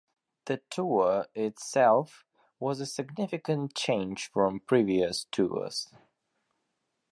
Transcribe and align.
The 0.45 0.57
tour 0.71 1.27
itself 1.35 2.25
was 2.59 2.79
a 2.81 2.87
significant 2.87 3.75
change 3.75 4.31
from 4.31 4.61
previous 4.61 5.25
tours. 5.25 5.89